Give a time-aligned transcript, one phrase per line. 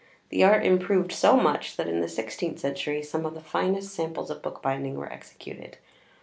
[0.29, 4.31] The art improved so much, that in the sixteenth century some of the finest samples
[4.31, 5.77] of bookbinding were executed.